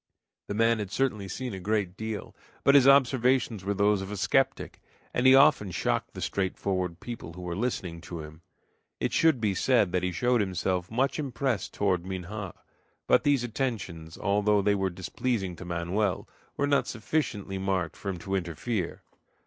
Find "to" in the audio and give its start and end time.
8.01-8.21, 15.57-15.65, 18.17-18.33